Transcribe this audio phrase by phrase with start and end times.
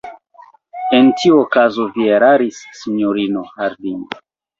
[0.99, 4.01] En tiu okazo vi eraris, sinjorino Harding.